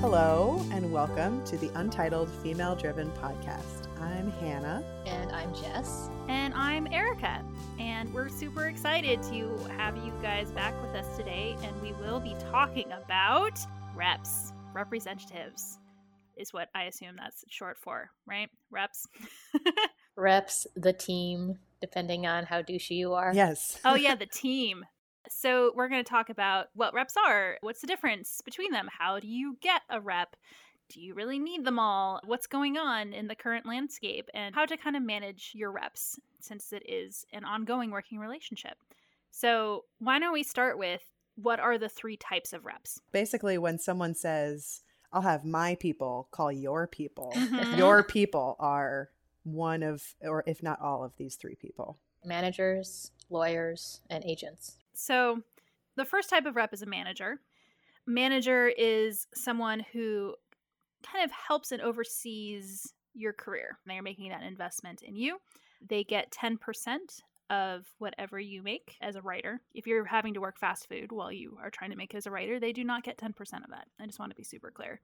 [0.00, 3.86] Hello, and welcome to the Untitled Female Driven Podcast.
[4.00, 4.82] I'm Hannah.
[5.04, 6.08] And I'm Jess.
[6.26, 7.44] And I'm Erica.
[7.78, 11.54] And we're super excited to have you guys back with us today.
[11.62, 13.60] And we will be talking about
[13.94, 15.78] reps, representatives,
[16.38, 18.48] is what I assume that's short for, right?
[18.70, 19.06] Reps.
[20.16, 23.32] reps, the team, depending on how douchey you are.
[23.34, 23.78] Yes.
[23.84, 24.82] oh, yeah, the team.
[25.28, 27.58] So, we're going to talk about what reps are.
[27.60, 28.88] What's the difference between them?
[28.98, 30.36] How do you get a rep?
[30.88, 32.20] Do you really need them all?
[32.24, 34.28] What's going on in the current landscape?
[34.34, 38.76] And how to kind of manage your reps since it is an ongoing working relationship.
[39.30, 41.02] So, why don't we start with
[41.36, 43.00] what are the three types of reps?
[43.12, 47.78] Basically, when someone says, I'll have my people call your people, mm-hmm.
[47.78, 49.10] your people are
[49.44, 54.76] one of, or if not all of these three people managers, lawyers, and agents.
[55.00, 55.42] So,
[55.96, 57.40] the first type of rep is a manager.
[58.06, 60.34] Manager is someone who
[61.02, 63.78] kind of helps and oversees your career.
[63.86, 65.38] They are making that investment in you.
[65.86, 66.58] They get 10%
[67.48, 69.60] of whatever you make as a writer.
[69.74, 72.26] If you're having to work fast food while you are trying to make it as
[72.26, 73.30] a writer, they do not get 10%
[73.64, 73.88] of that.
[73.98, 75.00] I just want to be super clear.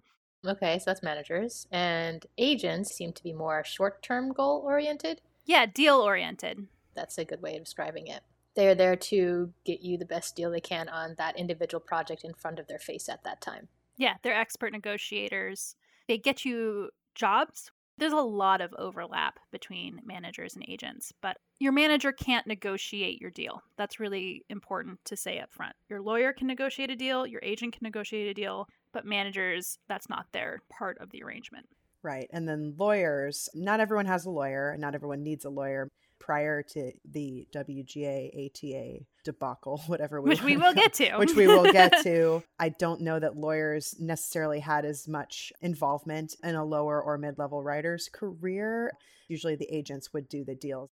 [0.47, 1.67] Okay, so that's managers.
[1.73, 5.23] And agents seem to be more short term goal oriented.
[5.47, 6.67] Yeah, deal oriented.
[6.95, 8.23] That's a good way of describing it.
[8.57, 12.33] They're there to get you the best deal they can on that individual project in
[12.33, 13.69] front of their face at that time.
[13.99, 15.77] Yeah, they're expert negotiators.
[16.09, 17.71] They get you jobs.
[17.99, 23.31] There's a lot of overlap between managers and agents, but your manager can't negotiate your
[23.31, 23.63] deal.
[23.79, 25.75] That's really important to say up front.
[25.89, 30.11] Your lawyer can negotiate a deal, your agent can negotiate a deal, but managers, that's
[30.11, 31.67] not their part of the arrangement.
[32.03, 32.29] Right.
[32.33, 36.93] And then lawyers, not everyone has a lawyer, not everyone needs a lawyer prior to
[37.05, 41.93] the WGA ATA debacle, whatever we which we will get to, which we will get
[42.03, 42.43] to.
[42.59, 47.39] I don't know that lawyers necessarily had as much involvement in a lower or mid
[47.39, 48.93] level writer's career.
[49.29, 50.91] Usually, the agents would do the deals.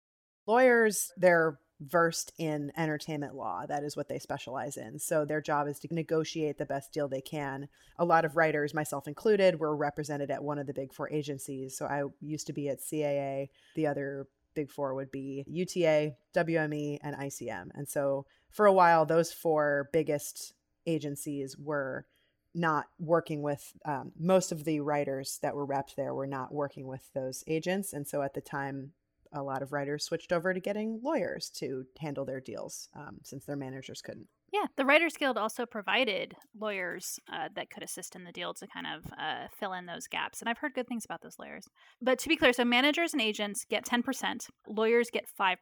[0.46, 3.66] Lawyers, they're versed in entertainment law.
[3.68, 5.00] That is what they specialize in.
[5.00, 7.68] So their job is to negotiate the best deal they can.
[8.00, 11.78] A lot of writers, myself included, were represented at one of the big four agencies.
[11.78, 13.50] So I used to be at CAA.
[13.76, 17.68] The other big four would be UTA, WME, and ICM.
[17.76, 20.54] And so for a while, those four biggest
[20.88, 22.08] agencies were
[22.56, 26.88] not working with um, most of the writers that were repped there were not working
[26.88, 27.94] with those agents.
[27.94, 28.94] And so at the time,
[29.34, 33.46] a lot of writers switched over to getting lawyers to handle their deals um, since
[33.46, 34.28] their managers couldn't.
[34.54, 38.68] Yeah, the Writers Guild also provided lawyers uh, that could assist in the deal to
[38.68, 40.40] kind of uh, fill in those gaps.
[40.40, 41.66] And I've heard good things about those lawyers.
[42.02, 45.58] But to be clear, so managers and agents get 10%, lawyers get 5%.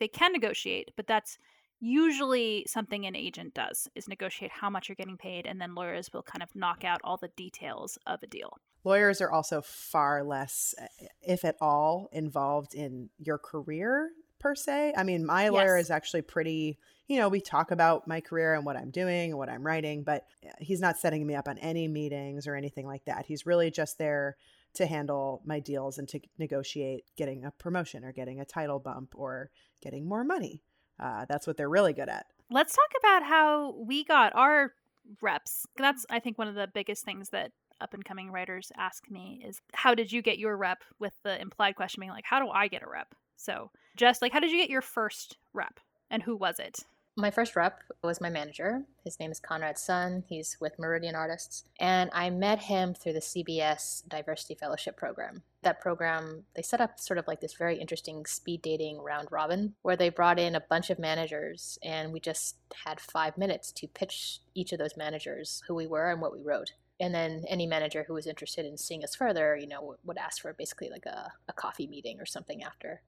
[0.00, 1.36] They can negotiate, but that's
[1.80, 6.08] usually something an agent does is negotiate how much you're getting paid and then lawyers
[6.14, 10.22] will kind of knock out all the details of a deal lawyers are also far
[10.22, 15.76] less eh, if at all involved in your career per se i mean my lawyer
[15.76, 19.38] is actually pretty you know we talk about my career and what i'm doing and
[19.38, 22.86] what i'm writing but eh, he's not setting me up on any meetings or anything
[22.86, 24.36] like that he's really just there
[24.74, 29.12] to handle my deals and to negotiate getting a promotion or getting a title bump
[29.14, 29.50] or
[29.80, 30.62] getting more money
[31.02, 32.26] uh, that's what they're really good at.
[32.50, 34.72] Let's talk about how we got our
[35.20, 35.66] reps.
[35.76, 39.42] That's, I think, one of the biggest things that up and coming writers ask me
[39.44, 42.48] is how did you get your rep with the implied question being like, how do
[42.48, 43.14] I get a rep?
[43.36, 46.80] So, just like, how did you get your first rep and who was it?
[47.14, 48.84] My first rep was my manager.
[49.04, 50.24] His name is Conrad Sun.
[50.28, 51.64] He's with Meridian Artists.
[51.78, 55.42] And I met him through the CBS Diversity Fellowship Program.
[55.60, 59.74] That program, they set up sort of like this very interesting speed dating round robin
[59.82, 62.56] where they brought in a bunch of managers and we just
[62.86, 66.40] had five minutes to pitch each of those managers who we were and what we
[66.40, 70.16] wrote and then any manager who was interested in seeing us further you know would
[70.16, 73.02] ask for basically like a, a coffee meeting or something after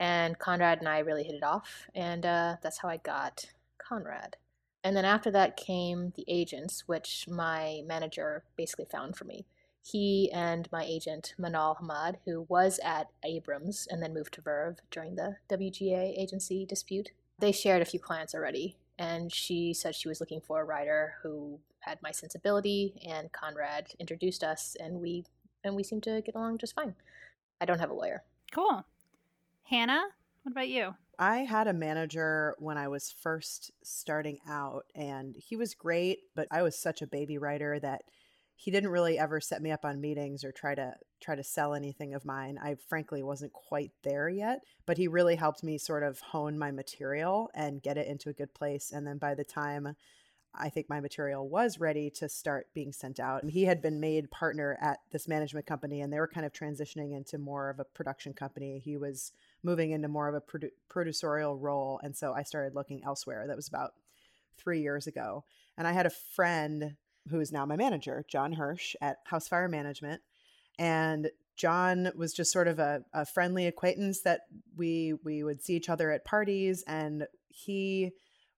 [0.00, 3.46] and Conrad and I really hit it off, and uh, that's how I got
[3.78, 4.36] Conrad.
[4.82, 9.46] And then after that came the agents, which my manager basically found for me.
[9.82, 14.76] He and my agent, Manal Hamad, who was at Abrams and then moved to Verve
[14.90, 18.76] during the WGA agency dispute, they shared a few clients already.
[18.98, 23.88] And she said she was looking for a writer who had my sensibility, and Conrad
[23.98, 25.24] introduced us, and we
[25.64, 26.94] and we seemed to get along just fine.
[27.60, 28.22] I don't have a lawyer.
[28.52, 28.84] Cool.
[29.64, 30.04] Hannah,
[30.42, 30.94] what about you?
[31.18, 36.48] I had a manager when I was first starting out, and he was great, but
[36.50, 38.02] I was such a baby writer that
[38.56, 41.74] he didn't really ever set me up on meetings or try to try to sell
[41.74, 42.58] anything of mine.
[42.62, 46.70] I frankly wasn't quite there yet, but he really helped me sort of hone my
[46.70, 48.92] material and get it into a good place.
[48.92, 49.96] And then by the time
[50.56, 53.42] I think my material was ready to start being sent out.
[53.42, 56.52] And he had been made partner at this management company and they were kind of
[56.52, 58.80] transitioning into more of a production company.
[58.84, 62.00] He was moving into more of a produ- producerial role.
[62.02, 63.46] And so I started looking elsewhere.
[63.46, 63.94] That was about
[64.56, 65.44] three years ago.
[65.76, 66.96] And I had a friend
[67.30, 70.22] who is now my manager, John Hirsch at House Fire Management.
[70.78, 74.42] And John was just sort of a, a friendly acquaintance that
[74.76, 78.10] we we would see each other at parties and he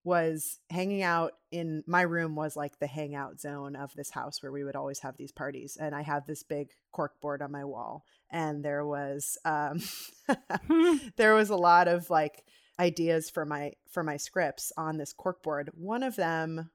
[0.07, 4.53] was hanging out in my room was like the hangout zone of this house where
[4.53, 7.65] we would always have these parties and i have this big cork board on my
[7.65, 9.81] wall and there was um
[11.17, 12.45] there was a lot of like
[12.79, 16.71] ideas for my for my scripts on this cork board one of them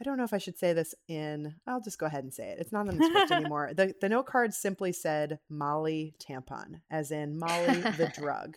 [0.00, 1.54] I don't know if I should say this in.
[1.68, 2.58] I'll just go ahead and say it.
[2.58, 3.70] It's not on the script anymore.
[3.74, 8.56] The the note card simply said Molly tampon, as in Molly the drug.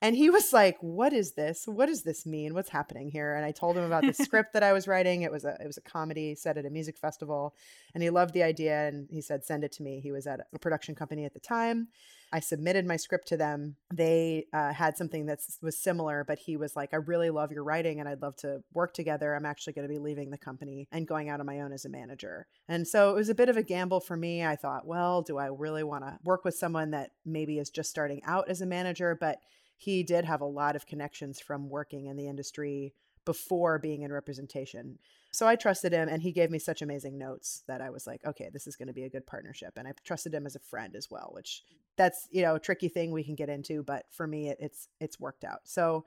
[0.00, 1.66] And he was like, "What is this?
[1.66, 2.54] What does this mean?
[2.54, 5.22] What's happening here?" And I told him about the script that I was writing.
[5.22, 7.54] It was a it was a comedy set at a music festival,
[7.94, 8.86] and he loved the idea.
[8.86, 11.40] And he said, "Send it to me." He was at a production company at the
[11.40, 11.88] time.
[12.30, 13.76] I submitted my script to them.
[13.92, 17.64] They uh, had something that was similar, but he was like, "I really love your
[17.64, 19.34] writing, and I'd love to work together.
[19.34, 21.84] I'm actually going to be leaving the company and going out on my own as
[21.84, 24.44] a manager." And so it was a bit of a gamble for me.
[24.44, 27.90] I thought, well, do I really want to work with someone that maybe is just
[27.90, 29.38] starting out as a manager, but
[29.78, 32.92] he did have a lot of connections from working in the industry
[33.24, 34.98] before being in representation.
[35.30, 38.24] So I trusted him and he gave me such amazing notes that I was like,
[38.26, 39.74] okay, this is going to be a good partnership.
[39.76, 41.62] And I trusted him as a friend as well, which
[41.96, 44.88] that's, you know, a tricky thing we can get into, but for me it, it's
[44.98, 45.60] it's worked out.
[45.64, 46.04] So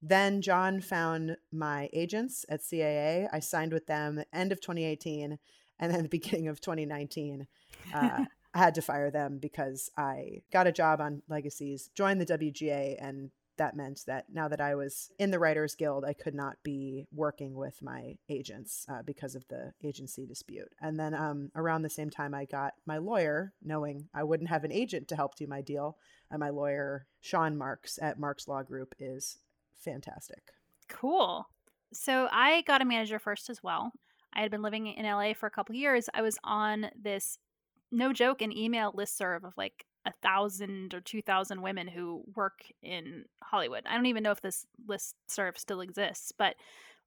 [0.00, 3.28] then John found my agents at CAA.
[3.32, 5.38] I signed with them end of 2018
[5.80, 7.48] and then the beginning of 2019.
[7.92, 12.26] Uh, I had to fire them because I got a job on Legacies, joined the
[12.26, 16.34] WGA, and that meant that now that I was in the Writers Guild, I could
[16.34, 20.72] not be working with my agents uh, because of the agency dispute.
[20.80, 24.64] And then um, around the same time, I got my lawyer, knowing I wouldn't have
[24.64, 25.98] an agent to help do my deal.
[26.30, 29.38] And my lawyer, Sean Marks at Marks Law Group, is
[29.76, 30.52] fantastic.
[30.88, 31.48] Cool.
[31.92, 33.92] So I got a manager first as well.
[34.32, 36.08] I had been living in LA for a couple years.
[36.14, 37.38] I was on this
[37.90, 42.60] no joke, an email listserv of like a thousand or two thousand women who work
[42.82, 43.84] in Hollywood.
[43.86, 46.54] I don't even know if this list serve still exists, but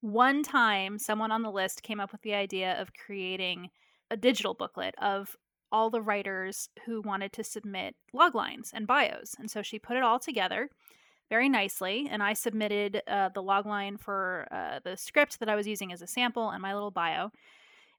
[0.01, 3.69] one time someone on the list came up with the idea of creating
[4.09, 5.35] a digital booklet of
[5.71, 9.35] all the writers who wanted to submit log lines and bios.
[9.39, 10.69] And so she put it all together
[11.29, 15.55] very nicely, and I submitted uh, the log line for uh, the script that I
[15.55, 17.31] was using as a sample and my little bio.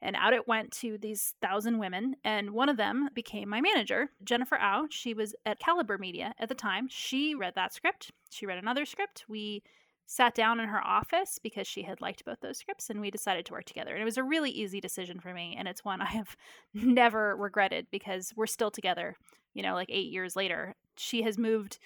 [0.03, 2.17] And out it went to these thousand women.
[2.25, 4.87] And one of them became my manager, Jennifer Au.
[4.91, 6.89] She was at Caliber Media at the time.
[6.91, 8.11] She read that script.
[8.31, 9.25] She read another script.
[9.29, 9.63] We
[10.07, 13.47] sat down in her office because she had liked both those scripts and we decided
[13.47, 13.93] to work together.
[13.93, 15.55] And it was a really easy decision for me.
[15.59, 16.37] And it's one I have
[16.75, 19.17] never regretted because we're still together,
[19.55, 20.75] you know, like eight years later.
[20.97, 21.79] She has moved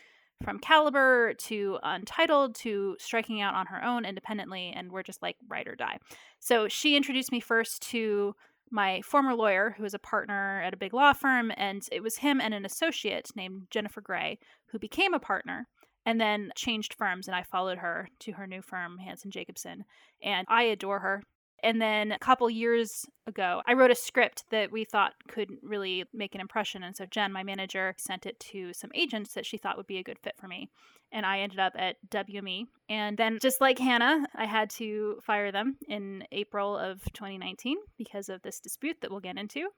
[0.43, 5.37] from Caliber to Untitled to striking out on her own independently, and we're just like
[5.49, 5.99] ride or die.
[6.41, 8.35] So she introduced me first to
[8.71, 12.17] my former lawyer, who was a partner at a big law firm, and it was
[12.17, 15.69] him and an associate named Jennifer Gray who became a partner
[16.05, 19.85] and then changed firms and I followed her to her new firm, Hansen Jacobson.
[20.23, 21.23] And I adore her.
[21.63, 26.05] And then a couple years ago, I wrote a script that we thought could really
[26.13, 26.83] make an impression.
[26.83, 29.99] And so Jen, my manager, sent it to some agents that she thought would be
[29.99, 30.69] a good fit for me.
[31.13, 32.65] And I ended up at WME.
[32.89, 38.29] And then, just like Hannah, I had to fire them in April of 2019 because
[38.29, 39.69] of this dispute that we'll get into.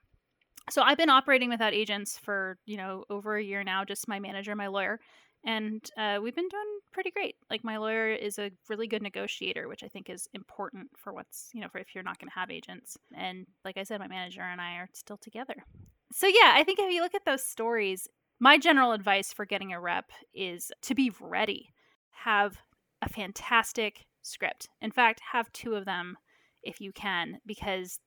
[0.69, 4.19] So I've been operating without agents for, you know, over a year now, just my
[4.19, 4.99] manager, my lawyer
[5.45, 7.35] and uh, we've been doing pretty great.
[7.49, 11.49] Like my lawyer is a really good negotiator, which I think is important for what's
[11.53, 12.97] you know for if you're not going to have agents.
[13.15, 15.55] And like I said, my manager and I are still together.
[16.11, 18.07] So yeah, I think if you look at those stories,
[18.39, 21.69] my general advice for getting a rep is to be ready.
[22.23, 22.57] Have
[23.01, 24.67] a fantastic script.
[24.81, 26.17] In fact, have two of them
[26.63, 27.99] if you can, because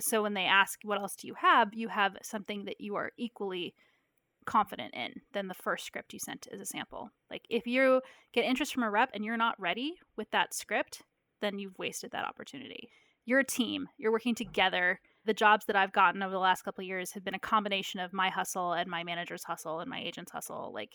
[0.00, 3.12] so when they ask what else do you have, you have something that you are
[3.16, 3.74] equally
[4.46, 7.10] confident in than the first script you sent as a sample.
[7.30, 8.00] Like if you
[8.32, 11.02] get interest from a rep and you're not ready with that script,
[11.40, 12.88] then you've wasted that opportunity.
[13.24, 15.00] You're a team, you're working together.
[15.24, 18.12] The jobs that I've gotten over the last couple years have been a combination of
[18.12, 20.70] my hustle and my manager's hustle and my agent's hustle.
[20.72, 20.92] Like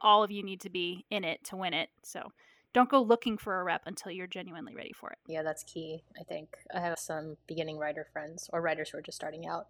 [0.00, 1.88] all of you need to be in it to win it.
[2.04, 2.28] So
[2.74, 5.18] don't go looking for a rep until you're genuinely ready for it.
[5.26, 6.02] Yeah, that's key.
[6.20, 9.68] I think I have some beginning writer friends or writers who are just starting out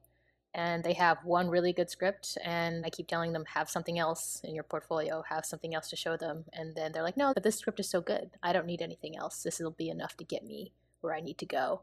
[0.58, 4.40] and they have one really good script and i keep telling them have something else
[4.44, 7.42] in your portfolio have something else to show them and then they're like no but
[7.42, 10.24] this script is so good i don't need anything else this will be enough to
[10.24, 11.82] get me where I need to go.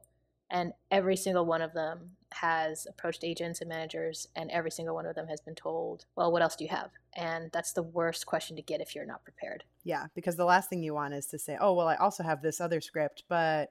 [0.50, 5.06] And every single one of them has approached agents and managers, and every single one
[5.06, 6.92] of them has been told, Well, what else do you have?
[7.16, 9.64] And that's the worst question to get if you're not prepared.
[9.84, 12.42] Yeah, because the last thing you want is to say, Oh, well, I also have
[12.42, 13.70] this other script, but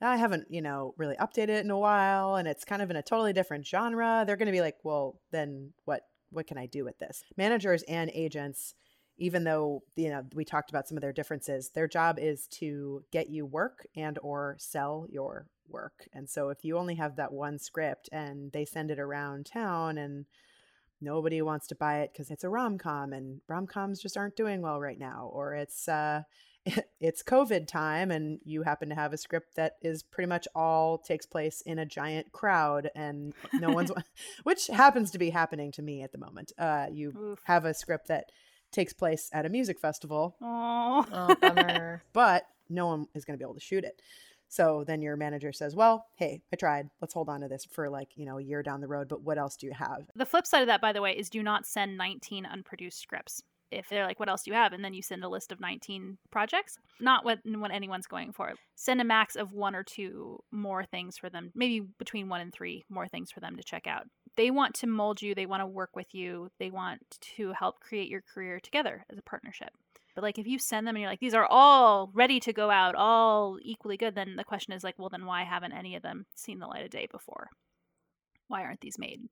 [0.00, 2.96] I haven't, you know, really updated it in a while, and it's kind of in
[2.96, 4.24] a totally different genre.
[4.26, 6.02] They're going to be like, Well, then what?
[6.30, 7.22] What can I do with this?
[7.36, 8.74] Managers and agents
[9.18, 13.02] even though you know we talked about some of their differences their job is to
[13.12, 17.32] get you work and or sell your work and so if you only have that
[17.32, 20.26] one script and they send it around town and
[21.00, 24.80] nobody wants to buy it because it's a rom-com and rom-coms just aren't doing well
[24.80, 26.22] right now or it's uh
[27.00, 30.98] it's covid time and you happen to have a script that is pretty much all
[30.98, 33.90] takes place in a giant crowd and no one's
[34.44, 37.40] which happens to be happening to me at the moment uh you Oof.
[37.44, 38.30] have a script that
[38.72, 40.36] takes place at a music festival.
[40.40, 42.02] Oh, bummer.
[42.12, 44.00] but no one is going to be able to shoot it.
[44.48, 46.88] So then your manager says, "Well, hey, I tried.
[47.00, 49.22] Let's hold on to this for like, you know, a year down the road, but
[49.22, 51.42] what else do you have?" The flip side of that by the way is do
[51.42, 53.42] not send 19 unproduced scripts.
[53.72, 55.58] If they're like, "What else do you have?" and then you send a list of
[55.60, 58.54] 19 projects, not what what anyone's going for.
[58.76, 62.52] Send a max of one or two more things for them, maybe between 1 and
[62.52, 65.62] 3 more things for them to check out they want to mold you, they want
[65.62, 69.70] to work with you, they want to help create your career together as a partnership.
[70.14, 72.70] But like if you send them and you're like, these are all ready to go
[72.70, 76.02] out, all equally good, then the question is like, well, then why haven't any of
[76.02, 77.48] them seen the light of day before?
[78.48, 79.28] Why aren't these made?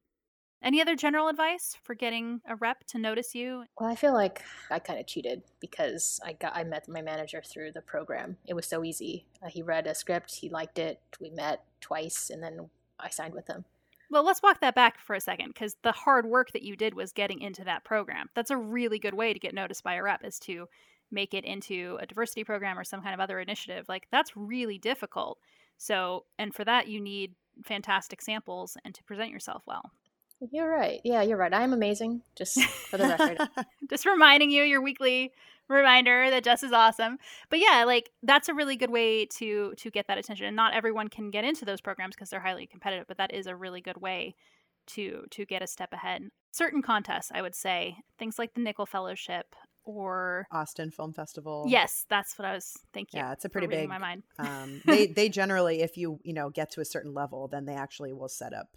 [0.63, 3.65] Any other general advice for getting a rep to notice you?
[3.79, 7.43] Well, I feel like I kind of cheated because I got I met my manager
[7.45, 8.39] through the program.
[8.47, 9.27] It was so easy.
[9.43, 11.01] Uh, he read a script, he liked it.
[11.21, 13.67] We met twice, and then I signed with him.
[14.15, 16.95] Well, let's walk that back for a second because the hard work that you did
[16.95, 18.31] was getting into that program.
[18.37, 20.69] That's a really good way to get noticed by a rep is to
[21.11, 23.87] make it into a diversity program or some kind of other initiative.
[23.89, 25.39] Like that's really difficult.
[25.79, 29.91] So, and for that, you need fantastic samples and to present yourself well.
[30.53, 31.01] You're right.
[31.03, 31.53] Yeah, you're right.
[31.53, 33.39] I'm amazing, just for the record.
[33.91, 35.33] just reminding you your weekly
[35.69, 37.19] reminder that Jess is awesome.
[37.51, 40.47] But yeah, like that's a really good way to to get that attention.
[40.47, 43.47] And not everyone can get into those programs because they're highly competitive, but that is
[43.47, 44.35] a really good way
[44.89, 46.31] to to get a step ahead.
[46.53, 49.55] Certain contests, I would say, things like the Nicholl Fellowship
[49.85, 51.67] or Austin Film Festival.
[51.69, 53.19] Yes, that's what I was thinking.
[53.19, 53.89] Yeah, it's a pretty big.
[53.89, 54.23] My mind.
[54.39, 57.75] um, they they generally, if you you know get to a certain level, then they
[57.75, 58.69] actually will set up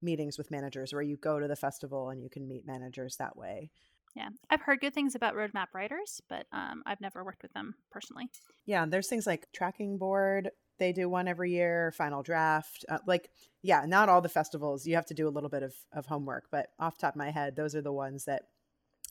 [0.00, 3.36] meetings with managers where you go to the festival and you can meet managers that
[3.36, 3.70] way.
[4.14, 7.74] Yeah, I've heard good things about roadmap writers, but um, I've never worked with them
[7.90, 8.28] personally.
[8.66, 10.50] Yeah, there's things like tracking board.
[10.78, 11.92] They do one every year.
[11.92, 12.84] Final draft.
[12.88, 13.30] Uh, like,
[13.62, 14.86] yeah, not all the festivals.
[14.86, 17.30] You have to do a little bit of of homework, but off top of my
[17.30, 18.42] head, those are the ones that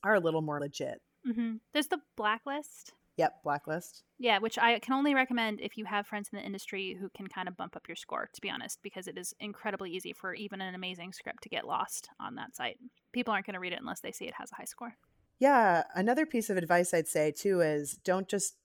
[0.04, 1.02] are a little more legit.
[1.28, 1.56] Mm-hmm.
[1.74, 2.94] There's the blacklist.
[3.18, 4.04] Yep, blacklist.
[4.20, 7.28] Yeah, which I can only recommend if you have friends in the industry who can
[7.28, 10.34] kind of bump up your score, to be honest, because it is incredibly easy for
[10.34, 12.78] even an amazing script to get lost on that site.
[13.12, 14.96] People aren't going to read it unless they see it has a high score.
[15.40, 18.56] Yeah, another piece of advice I'd say too is don't just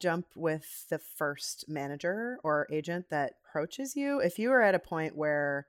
[0.00, 4.20] jump with the first manager or agent that approaches you.
[4.20, 5.66] If you are at a point where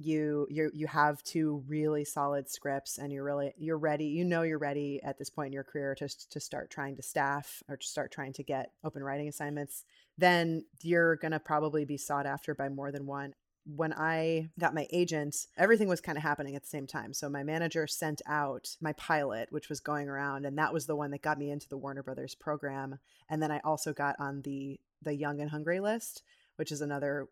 [0.00, 4.42] you you you have two really solid scripts and you're really you're ready you know
[4.42, 7.76] you're ready at this point in your career to to start trying to staff or
[7.76, 9.84] to start trying to get open writing assignments
[10.16, 13.34] then you're going to probably be sought after by more than one
[13.66, 17.12] when I got my agent, everything was kind of happening at the same time.
[17.12, 20.96] So my manager sent out my pilot, which was going around, and that was the
[20.96, 22.98] one that got me into the Warner Brothers program.
[23.28, 26.22] And then I also got on the the Young and Hungry list,
[26.56, 27.28] which is another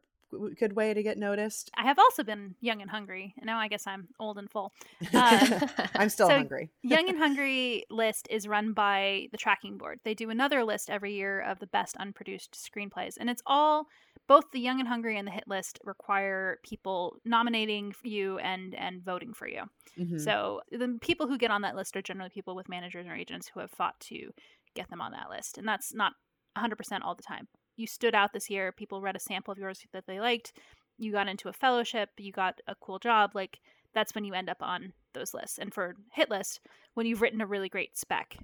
[0.59, 1.71] good way to get noticed.
[1.77, 4.73] I have also been young and hungry, and now I guess I'm old and full.
[5.15, 5.41] Um,
[5.95, 6.71] I'm still so hungry.
[6.83, 10.01] young and Hungry list is run by the tracking board.
[10.05, 13.87] They do another list every year of the best unproduced screenplays, and it's all
[14.27, 19.03] both the Young and Hungry and the hit list require people nominating you and and
[19.03, 19.63] voting for you.
[19.99, 20.19] Mm-hmm.
[20.19, 23.49] So the people who get on that list are generally people with managers or agents
[23.53, 24.31] who have fought to
[24.75, 26.13] get them on that list, and that's not
[26.57, 28.73] 100% all the time you stood out this year.
[28.73, 30.53] People read a sample of yours that they liked.
[30.99, 32.11] You got into a fellowship.
[32.19, 33.31] You got a cool job.
[33.35, 33.61] Like
[33.95, 35.59] that's when you end up on those lists.
[35.59, 36.61] And for hit list,
[36.95, 38.37] when you've written a really great spec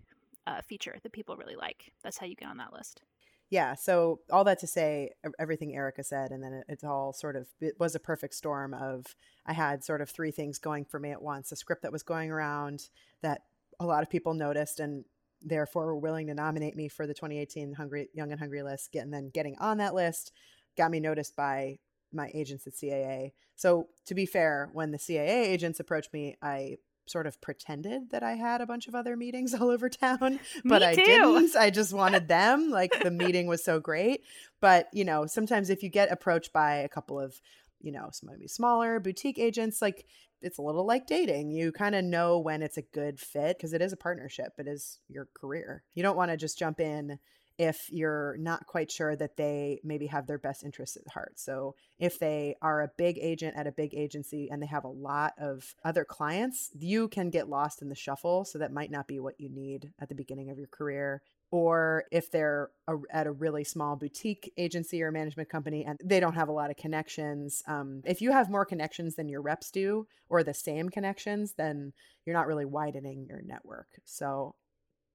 [0.46, 3.02] uh, feature that people really like, that's how you get on that list.
[3.50, 3.74] Yeah.
[3.74, 7.74] So all that to say, everything Erica said, and then it's all sort of it
[7.78, 9.14] was a perfect storm of
[9.46, 12.02] I had sort of three things going for me at once: a script that was
[12.02, 12.88] going around
[13.22, 13.42] that
[13.78, 15.04] a lot of people noticed and
[15.44, 19.12] therefore were willing to nominate me for the 2018 Hungry Young and Hungry list, and
[19.12, 20.32] then getting on that list
[20.76, 21.78] got me noticed by
[22.12, 23.32] my agents at CAA.
[23.56, 28.22] So to be fair, when the CAA agents approached me, I sort of pretended that
[28.22, 31.56] I had a bunch of other meetings all over town, but I didn't.
[31.56, 32.70] I just wanted them.
[32.70, 34.22] Like the meeting was so great.
[34.60, 37.40] But, you know, sometimes if you get approached by a couple of,
[37.84, 40.06] you know, maybe smaller boutique agents, like
[40.40, 41.50] it's a little like dating.
[41.50, 44.54] You kind of know when it's a good fit because it is a partnership.
[44.58, 45.84] It is your career.
[45.94, 47.18] You don't want to just jump in
[47.56, 51.38] if you're not quite sure that they maybe have their best interests at heart.
[51.38, 54.88] So, if they are a big agent at a big agency and they have a
[54.88, 58.44] lot of other clients, you can get lost in the shuffle.
[58.44, 61.22] So, that might not be what you need at the beginning of your career.
[61.54, 66.18] Or if they're a, at a really small boutique agency or management company and they
[66.18, 69.70] don't have a lot of connections, um, if you have more connections than your reps
[69.70, 71.92] do or the same connections, then
[72.26, 73.86] you're not really widening your network.
[74.04, 74.56] So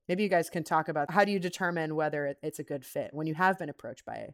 [0.07, 3.09] maybe you guys can talk about how do you determine whether it's a good fit
[3.11, 4.29] when you have been approached by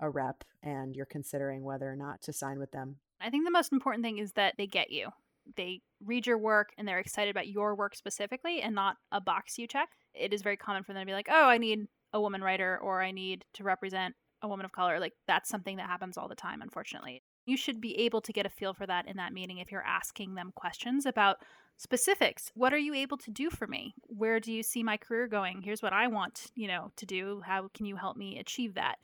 [0.00, 2.96] a rep and you're considering whether or not to sign with them?
[3.20, 5.10] I think the most important thing is that they get you.
[5.54, 9.56] They read your work and they're excited about your work specifically and not a box
[9.56, 12.20] you check it is very common for them to be like oh i need a
[12.20, 15.86] woman writer or i need to represent a woman of color like that's something that
[15.86, 19.06] happens all the time unfortunately you should be able to get a feel for that
[19.06, 21.38] in that meeting if you're asking them questions about
[21.76, 22.50] specifics.
[22.54, 23.94] What are you able to do for me?
[24.06, 25.62] Where do you see my career going?
[25.62, 27.42] Here's what I want, you know, to do.
[27.44, 28.96] How can you help me achieve that?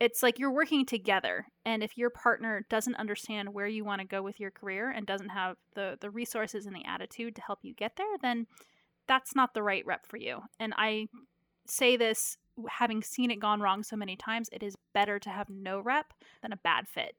[0.00, 1.46] It's like you're working together.
[1.64, 5.06] And if your partner doesn't understand where you want to go with your career and
[5.06, 8.46] doesn't have the the resources and the attitude to help you get there, then
[9.06, 10.42] that's not the right rep for you.
[10.58, 11.08] And I
[11.66, 12.36] say this
[12.68, 16.12] having seen it gone wrong so many times, it is better to have no rep
[16.42, 17.16] than a bad fit.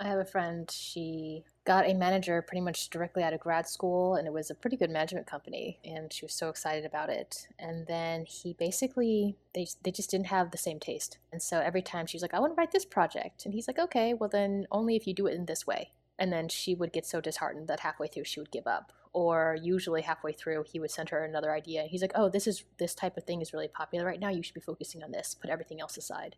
[0.00, 4.14] I have a friend, she got a manager pretty much directly out of grad school,
[4.14, 7.48] and it was a pretty good management company, and she was so excited about it.
[7.58, 11.18] And then he basically, they, they just didn't have the same taste.
[11.32, 13.44] And so every time she's like, I want to write this project.
[13.44, 15.90] And he's like, okay, well, then only if you do it in this way.
[16.16, 18.92] And then she would get so disheartened that halfway through she would give up.
[19.20, 21.82] Or usually halfway through, he would send her another idea.
[21.82, 24.28] He's like, oh, this is this type of thing is really popular right now.
[24.28, 25.34] You should be focusing on this.
[25.34, 26.36] Put everything else aside.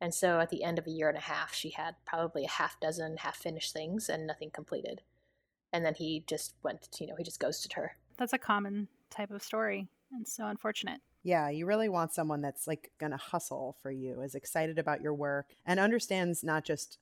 [0.00, 2.50] And so at the end of a year and a half, she had probably a
[2.50, 5.02] half dozen half finished things and nothing completed.
[5.72, 7.96] And then he just went, you know, he just ghosted her.
[8.16, 11.00] That's a common type of story and so unfortunate.
[11.24, 15.00] Yeah, you really want someone that's like going to hustle for you, is excited about
[15.00, 16.98] your work, and understands not just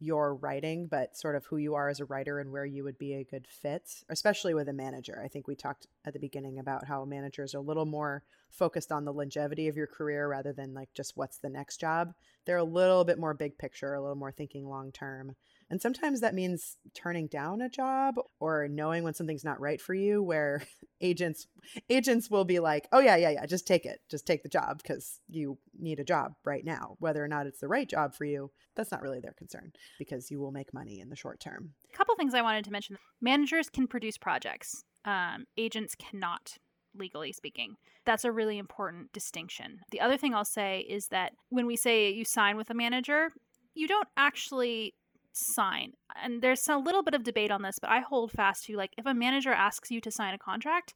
[0.00, 2.98] your writing, but sort of who you are as a writer and where you would
[2.98, 5.20] be a good fit, especially with a manager.
[5.22, 8.90] I think we talked at the beginning about how managers are a little more focused
[8.90, 12.14] on the longevity of your career rather than like just what's the next job.
[12.46, 15.36] They're a little bit more big picture, a little more thinking long term.
[15.70, 19.94] And sometimes that means turning down a job or knowing when something's not right for
[19.94, 20.62] you where
[21.00, 21.46] agents
[21.88, 24.00] agents will be like, "Oh yeah, yeah, yeah, just take it.
[24.10, 26.96] Just take the job because you need a job right now.
[26.98, 30.30] Whether or not it's the right job for you, that's not really their concern because
[30.30, 32.98] you will make money in the short term." A couple things I wanted to mention.
[33.20, 34.84] Managers can produce projects.
[35.04, 36.58] Um, agents cannot
[36.94, 37.76] legally speaking.
[38.04, 39.80] That's a really important distinction.
[39.92, 43.30] The other thing I'll say is that when we say you sign with a manager,
[43.74, 44.94] you don't actually
[45.32, 45.92] sign.
[46.22, 48.94] And there's a little bit of debate on this, but I hold fast to like
[48.98, 50.94] if a manager asks you to sign a contract,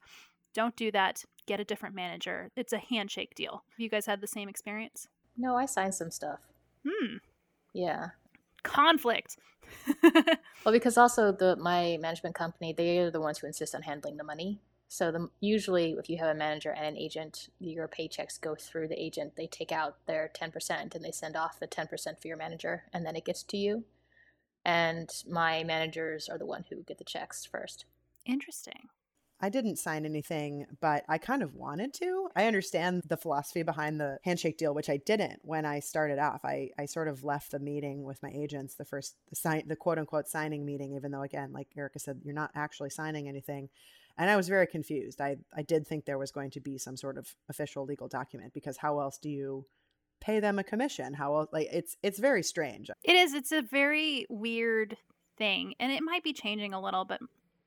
[0.55, 1.25] don't do that.
[1.47, 2.51] Get a different manager.
[2.57, 3.65] It's a handshake deal.
[3.71, 5.09] Have you guys had the same experience?
[5.37, 6.41] No, I signed some stuff.
[6.87, 7.17] Hmm.
[7.73, 8.09] Yeah.
[8.63, 9.37] Conflict.
[10.03, 14.17] well, because also the my management company, they are the ones who insist on handling
[14.17, 14.61] the money.
[14.89, 18.89] So the, usually, if you have a manager and an agent, your paychecks go through
[18.89, 19.35] the agent.
[19.37, 22.37] They take out their ten percent and they send off the ten percent for your
[22.37, 23.85] manager, and then it gets to you
[24.65, 27.85] and my managers are the one who get the checks first.
[28.27, 28.89] Interesting.
[29.41, 32.29] I didn't sign anything, but I kind of wanted to.
[32.35, 36.45] I understand the philosophy behind the handshake deal, which I didn't when I started off.
[36.45, 39.77] I, I sort of left the meeting with my agents, the first the sign the
[39.77, 43.69] quote unquote signing meeting, even though again, like Erica said, you're not actually signing anything.
[44.17, 45.21] And I was very confused.
[45.21, 48.55] I, I did think there was going to be some sort of official legal document
[48.55, 49.67] because how else do you
[50.25, 52.91] pay them a commission how like it's it's very strange.
[53.03, 54.97] It is it's a very weird
[55.37, 57.21] thing and it might be changing a little but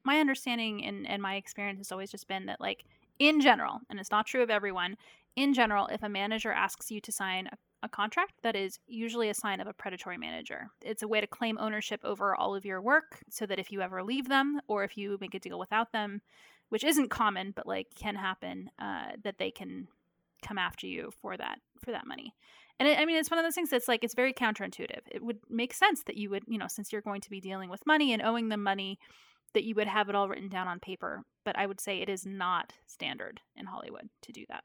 [0.04, 2.86] my understanding and, and my experience has always just been that like
[3.20, 4.96] in general and it's not true of everyone
[5.36, 9.30] in general if a manager asks you to sign a, a contract that is usually
[9.30, 10.70] a sign of a predatory manager.
[10.82, 13.82] It's a way to claim ownership over all of your work so that if you
[13.82, 16.22] ever leave them or if you make a deal without them
[16.70, 19.88] which isn't common but like can happen uh, that they can
[20.42, 22.34] come after you for that for that money.
[22.80, 25.02] And it, I mean, it's one of those things that's like it's very counterintuitive.
[25.12, 27.70] It would make sense that you would, you know, since you're going to be dealing
[27.70, 29.00] with money and owing them money,
[29.54, 31.24] that you would have it all written down on paper.
[31.44, 34.64] But I would say it is not standard in Hollywood to do that.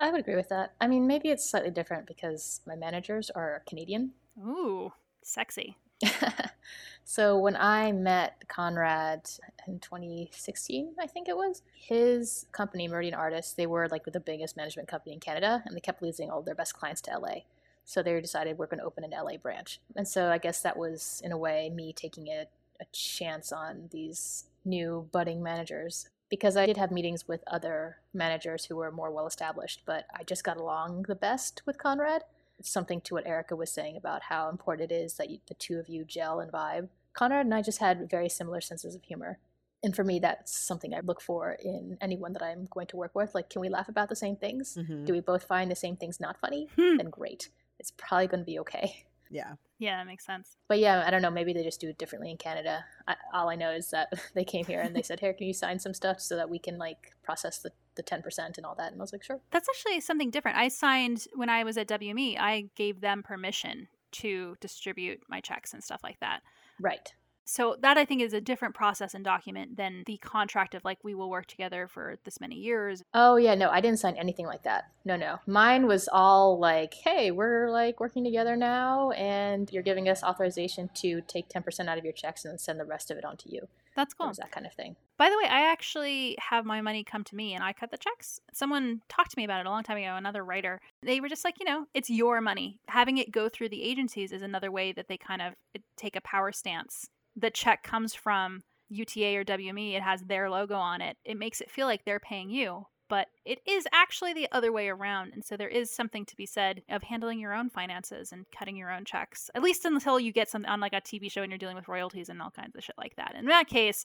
[0.00, 0.74] I would agree with that.
[0.80, 4.12] I mean, maybe it's slightly different because my managers are Canadian.
[4.38, 5.76] Ooh, sexy.
[7.04, 9.28] so when I met Conrad
[9.66, 14.56] in 2016, I think it was, his company, Meridian Artists, they were like the biggest
[14.56, 17.42] management company in Canada, and they kept losing all their best clients to LA.
[17.84, 19.80] So they decided we're going to open an LA branch.
[19.94, 22.46] And so I guess that was, in a way, me taking a,
[22.80, 28.64] a chance on these new budding managers because I did have meetings with other managers
[28.64, 32.22] who were more well established, but I just got along the best with Conrad.
[32.62, 35.78] Something to what Erica was saying about how important it is that you, the two
[35.78, 36.88] of you gel and vibe.
[37.12, 39.38] Conrad and I just had very similar senses of humor.
[39.82, 43.14] And for me, that's something I look for in anyone that I'm going to work
[43.14, 43.34] with.
[43.34, 44.78] Like, can we laugh about the same things?
[44.80, 45.04] Mhm.
[45.04, 46.68] Do we both find the same things not funny?
[46.76, 46.96] Hmm.
[46.96, 47.50] Then great.
[47.78, 49.04] It's probably going to be okay.
[49.34, 49.54] Yeah.
[49.80, 50.56] Yeah, that makes sense.
[50.68, 51.30] But yeah, I don't know.
[51.30, 52.84] Maybe they just do it differently in Canada.
[53.08, 55.52] I, all I know is that they came here and they said, "Here, can you
[55.52, 58.76] sign some stuff so that we can like process the the ten percent and all
[58.76, 60.56] that?" And I was like, "Sure." That's actually something different.
[60.56, 65.74] I signed when I was at WME, I gave them permission to distribute my checks
[65.74, 66.42] and stuff like that.
[66.80, 67.12] Right.
[67.44, 70.98] So that I think is a different process and document than the contract of like
[71.02, 73.02] we will work together for this many years.
[73.12, 74.84] Oh yeah, no, I didn't sign anything like that.
[75.04, 75.38] No, no.
[75.46, 80.88] Mine was all like, "Hey, we're like working together now, and you're giving us authorization
[80.94, 83.24] to take ten percent out of your checks and then send the rest of it
[83.24, 84.28] on to you." That's cool.
[84.28, 84.96] was that kind of thing.
[85.16, 87.96] By the way, I actually have my money come to me and I cut the
[87.96, 88.40] checks.
[88.52, 90.80] Someone talked to me about it a long time ago, another writer.
[91.02, 92.80] They were just like, you know, it's your money.
[92.88, 96.16] Having it go through the agencies is another way that they kind of eh, take
[96.16, 97.08] a power stance.
[97.36, 101.16] The check comes from UTA or WME, it has their logo on it.
[101.24, 104.88] It makes it feel like they're paying you, but it is actually the other way
[104.88, 105.32] around.
[105.32, 108.76] And so there is something to be said of handling your own finances and cutting
[108.76, 111.50] your own checks, at least until you get something on like a TV show and
[111.50, 113.34] you're dealing with royalties and all kinds of shit like that.
[113.36, 114.04] In that case,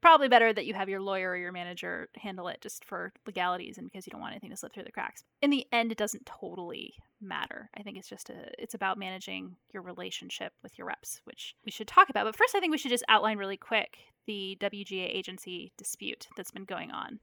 [0.00, 3.78] probably better that you have your lawyer or your manager handle it just for legalities
[3.78, 5.22] and because you don't want anything to slip through the cracks.
[5.42, 7.70] In the end, it doesn't totally matter.
[7.76, 11.70] I think it's just a it's about managing your relationship with your reps, which we
[11.70, 12.24] should talk about.
[12.24, 16.50] But first, I think we should just outline really quick the WGA agency dispute that's
[16.50, 17.20] been going on.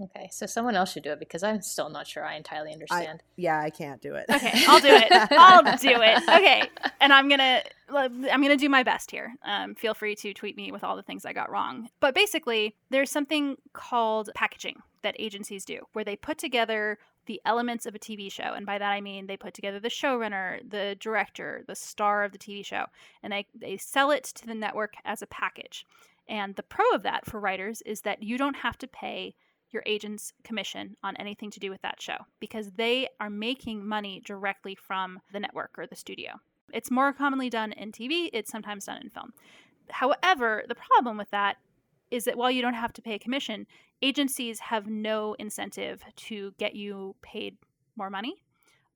[0.00, 3.22] Okay, so someone else should do it because I'm still not sure I entirely understand.
[3.36, 4.24] Yeah, I can't do it.
[4.30, 5.12] Okay, I'll do it.
[5.32, 6.22] I'll do it.
[6.22, 6.62] Okay,
[7.00, 7.62] and I'm gonna
[7.94, 9.34] I'm gonna do my best here.
[9.44, 11.90] Um, feel free to tweet me with all the things I got wrong.
[12.00, 17.86] But basically, there's something called packaging that agencies do, where they put together the elements
[17.86, 20.96] of a TV show, and by that I mean they put together the showrunner, the
[20.98, 22.86] director, the star of the TV show,
[23.22, 25.86] and they they sell it to the network as a package.
[26.28, 29.34] And the pro of that for writers is that you don't have to pay
[29.70, 34.22] your agent's commission on anything to do with that show because they are making money
[34.24, 36.40] directly from the network or the studio.
[36.72, 39.32] It's more commonly done in TV, it's sometimes done in film.
[39.90, 41.56] However, the problem with that
[42.12, 43.66] is that while you don't have to pay a commission,
[44.02, 47.56] agencies have no incentive to get you paid
[47.96, 48.34] more money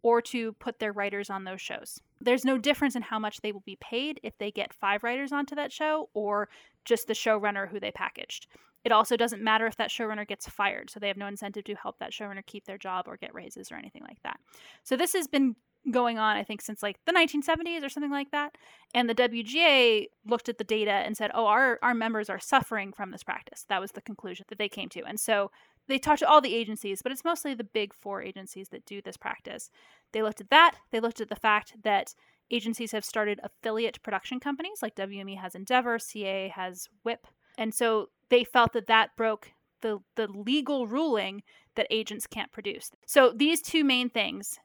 [0.06, 2.00] or to put their writers on those shows.
[2.20, 5.32] There's no difference in how much they will be paid if they get five writers
[5.32, 6.48] onto that show or
[6.84, 8.46] just the showrunner who they packaged.
[8.84, 11.74] It also doesn't matter if that showrunner gets fired, so they have no incentive to
[11.74, 14.38] help that showrunner keep their job or get raises or anything like that.
[14.84, 15.56] So this has been
[15.90, 18.56] going on, I think, since like the 1970s or something like that.
[18.94, 22.92] And the WGA looked at the data and said, oh, our, our members are suffering
[22.92, 23.66] from this practice.
[23.68, 25.02] That was the conclusion that they came to.
[25.02, 25.50] And so
[25.88, 29.00] they talked to all the agencies, but it's mostly the big four agencies that do
[29.00, 29.70] this practice.
[30.12, 30.76] They looked at that.
[30.90, 32.14] They looked at the fact that
[32.50, 37.24] agencies have started affiliate production companies, like WME has Endeavor, CA has wiip.
[37.58, 39.50] And so they felt that that broke
[39.82, 41.42] the, the legal ruling
[41.74, 42.90] that agents can't produce.
[43.06, 44.58] So these two main things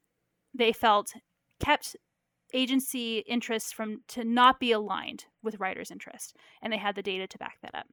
[0.54, 1.14] they felt
[1.60, 1.96] kept
[2.54, 7.28] agency interests from to not be aligned with writers' interest, and they had the data
[7.28, 7.88] to back that up.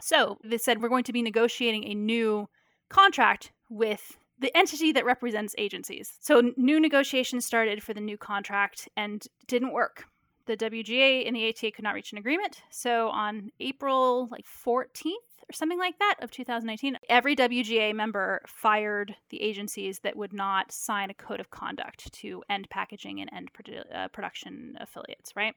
[0.00, 2.48] So they said we're going to be negotiating a new
[2.88, 6.14] contract with the entity that represents agencies.
[6.20, 10.06] So new negotiations started for the new contract and didn't work.
[10.46, 12.62] The WGA and the ATA could not reach an agreement.
[12.70, 15.12] So on April like 14th
[15.48, 20.72] or something like that of 2019, every WGA member fired the agencies that would not
[20.72, 25.54] sign a code of conduct to end packaging and end produ- uh, production affiliates, right?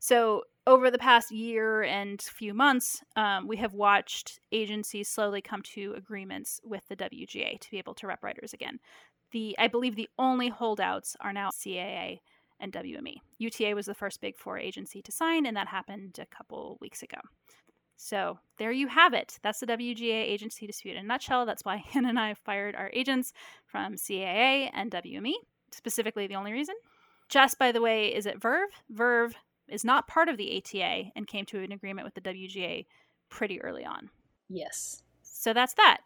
[0.00, 5.62] So, over the past year and few months, um, we have watched agencies slowly come
[5.62, 8.78] to agreements with the WGA to be able to rep writers again.
[9.32, 12.20] The I believe the only holdouts are now CAA
[12.60, 13.16] and WME.
[13.38, 17.02] UTA was the first big four agency to sign, and that happened a couple weeks
[17.02, 17.18] ago.
[17.96, 19.38] So there you have it.
[19.42, 21.44] That's the WGA agency dispute in a nutshell.
[21.44, 23.34] That's why Hannah and I fired our agents
[23.66, 25.34] from CAA and WME,
[25.72, 26.76] specifically the only reason.
[27.28, 28.70] Jess, by the way, is at Verve.
[28.88, 29.34] Verve
[29.72, 32.86] is not part of the ATA and came to an agreement with the WGA
[33.28, 34.10] pretty early on.
[34.48, 35.02] Yes.
[35.22, 35.98] So that's that.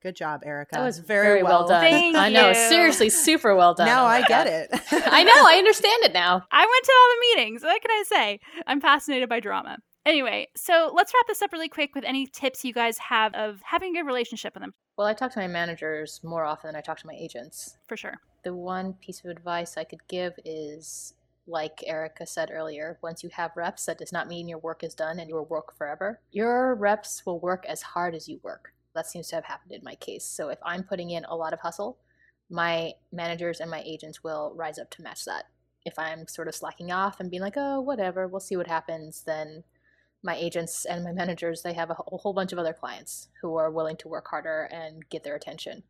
[0.00, 0.76] Good job, Erica.
[0.76, 1.80] That was very, very well, well, done.
[1.82, 2.54] Thank I know, you.
[2.54, 3.86] seriously, super well done.
[3.86, 4.68] Now I get it.
[4.92, 6.44] I know, I understand it now.
[6.52, 7.62] I went to all the meetings.
[7.62, 8.40] What can I say?
[8.66, 9.78] I'm fascinated by drama.
[10.06, 13.60] Anyway, so let's wrap this up really quick with any tips you guys have of
[13.64, 14.72] having a good relationship with them.
[14.96, 17.76] Well, I talk to my managers more often than I talk to my agents.
[17.86, 18.14] For sure.
[18.44, 21.14] The one piece of advice I could give is
[21.48, 24.94] like Erica said earlier, once you have reps, that does not mean your work is
[24.94, 26.20] done and you will work forever.
[26.30, 28.74] Your reps will work as hard as you work.
[28.94, 30.24] That seems to have happened in my case.
[30.24, 31.98] So if I'm putting in a lot of hustle,
[32.50, 35.44] my managers and my agents will rise up to match that.
[35.84, 39.22] If I'm sort of slacking off and being like, oh, whatever, we'll see what happens,
[39.26, 39.64] then
[40.22, 43.70] my agents and my managers, they have a whole bunch of other clients who are
[43.70, 45.82] willing to work harder and get their attention.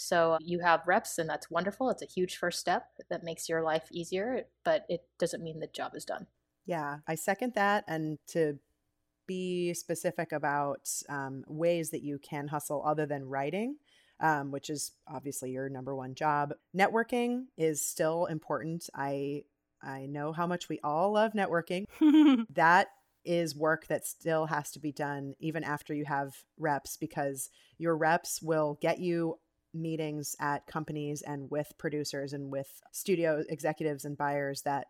[0.00, 1.90] So you have reps, and that's wonderful.
[1.90, 5.66] It's a huge first step that makes your life easier, but it doesn't mean the
[5.66, 6.26] job is done.
[6.64, 7.84] Yeah, I second that.
[7.86, 8.58] And to
[9.26, 13.76] be specific about um, ways that you can hustle other than writing,
[14.20, 16.54] um, which is obviously your number one job.
[16.76, 18.88] Networking is still important.
[18.94, 19.44] I
[19.82, 21.84] I know how much we all love networking.
[22.54, 22.88] that
[23.24, 27.96] is work that still has to be done even after you have reps because your
[27.96, 29.38] reps will get you
[29.74, 34.86] meetings at companies and with producers and with studio executives and buyers that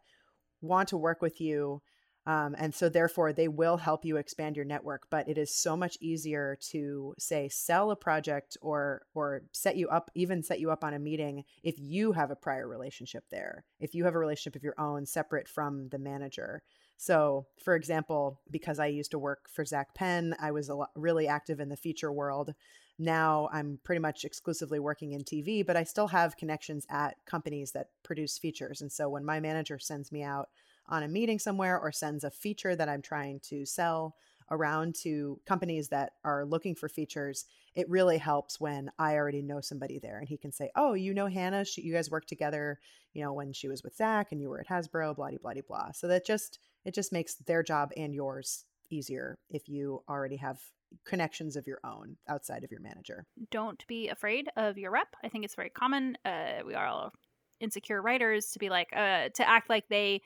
[0.60, 1.80] want to work with you
[2.26, 5.76] um, and so therefore they will help you expand your network but it is so
[5.76, 10.70] much easier to say sell a project or or set you up even set you
[10.70, 14.18] up on a meeting if you have a prior relationship there if you have a
[14.18, 16.62] relationship of your own separate from the manager
[17.02, 20.90] so, for example, because I used to work for Zak Penn, I was a lot,
[20.94, 22.52] really active in the feature world.
[23.00, 27.72] Now I'm pretty much exclusively working in TV, but I still have connections at companies
[27.72, 28.82] that produce features.
[28.82, 30.50] And so when my manager sends me out
[30.86, 34.16] on a meeting somewhere or sends a feature that I'm trying to sell
[34.50, 39.62] around to companies that are looking for features, it really helps when I already know
[39.62, 42.80] somebody there and he can say, Oh, you know Hannah, she, you guys worked together,
[43.14, 45.62] you know, when she was with Zak and you were at Hasbro, blah, blah, blah,
[45.66, 45.92] blah.
[45.92, 50.60] So that just, it just makes their job and yours easier if you already have
[51.06, 53.24] connections of your own outside of your manager.
[53.50, 55.08] Don't be afraid of your rep.
[55.24, 56.16] I think it's very common.
[56.24, 57.12] Uh, we are all
[57.60, 60.22] insecure writers to be like, uh, to act like they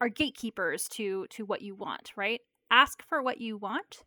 [0.00, 2.40] are gatekeepers to to what you want, right?
[2.70, 4.04] Ask for what you want.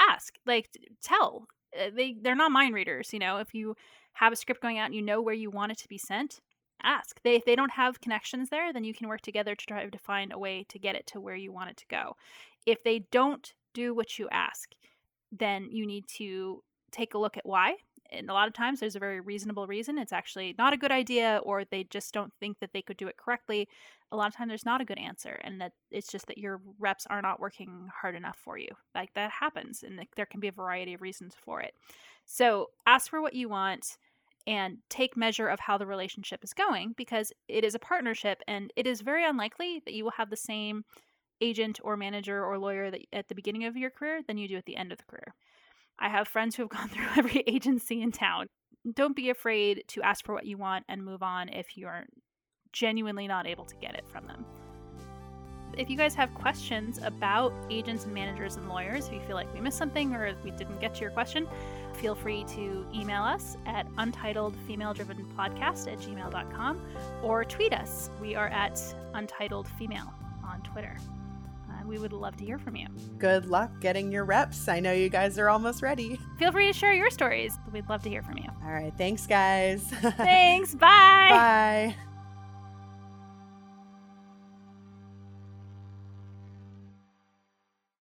[0.00, 0.68] Ask, like,
[1.02, 1.46] tell.
[1.78, 3.38] Uh, they they're not mind readers, you know.
[3.38, 3.74] If you
[4.14, 6.40] have a script going out and you know where you want it to be sent,
[6.82, 7.20] ask.
[7.22, 9.98] They if they don't have connections there, then you can work together to try to
[9.98, 12.16] find a way to get it to where you want it to go.
[12.68, 14.72] If they don't do what you ask,
[15.32, 17.76] then you need to take a look at why.
[18.10, 19.96] And a lot of times there's a very reasonable reason.
[19.96, 23.08] It's actually not a good idea, or they just don't think that they could do
[23.08, 23.68] it correctly.
[24.12, 26.60] A lot of times there's not a good answer, and that it's just that your
[26.78, 28.68] reps are not working hard enough for you.
[28.94, 31.72] Like that happens, and there can be a variety of reasons for it.
[32.26, 33.96] So ask for what you want
[34.46, 38.72] and take measure of how the relationship is going because it is a partnership and
[38.76, 40.84] it is very unlikely that you will have the same
[41.40, 44.56] agent or manager or lawyer that at the beginning of your career than you do
[44.56, 45.34] at the end of the career.
[45.98, 48.48] I have friends who have gone through every agency in town.
[48.94, 52.04] Don't be afraid to ask for what you want and move on if you're
[52.72, 54.44] genuinely not able to get it from them.
[55.76, 59.52] If you guys have questions about agents and managers and lawyers, if you feel like
[59.54, 61.46] we missed something or we didn't get to your question,
[61.94, 66.80] feel free to email us at untitledfemaledrivenpodcast at gmail.com
[67.22, 68.10] or tweet us.
[68.20, 68.74] We are at
[69.14, 70.96] untitledfemale on Twitter
[71.88, 72.86] we would love to hear from you.
[73.18, 74.68] Good luck getting your reps.
[74.68, 76.20] I know you guys are almost ready.
[76.38, 77.58] Feel free to share your stories.
[77.72, 78.48] We'd love to hear from you.
[78.64, 78.92] All right.
[78.96, 79.82] Thanks, guys.
[79.90, 80.74] Thanks.
[80.74, 81.94] Bye.
[81.94, 81.96] Bye.